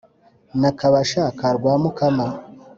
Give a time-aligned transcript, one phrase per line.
[0.61, 2.25] na kabasha ka rwamukama